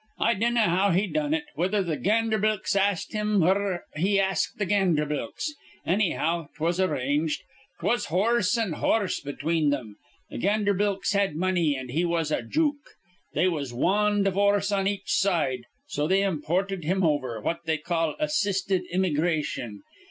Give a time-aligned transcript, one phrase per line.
[0.17, 4.67] I dinnaw how he done it, whether th' Ganderbilks asked him 'r he asked th'
[4.67, 5.51] Ganderbilks.
[5.85, 7.43] Annyhow, 'twas arranged.
[7.79, 9.97] 'Twas horse an' horse between thim.
[10.31, 12.79] Th' Ganderbilks had money, an' he was a jook.
[13.35, 15.65] They was wan divorce on each side.
[15.85, 19.81] So they imported him over, what they call assisted immygration.